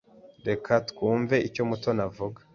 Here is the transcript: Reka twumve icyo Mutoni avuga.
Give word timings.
Reka 0.47 0.73
twumve 0.89 1.35
icyo 1.47 1.63
Mutoni 1.69 2.01
avuga. 2.07 2.39